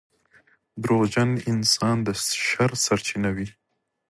•دروغجن 0.83 1.29
انسان 1.51 1.95
د 2.05 2.07
شر 2.47 2.71
سرچینه 2.85 3.29
وي. 3.35 3.47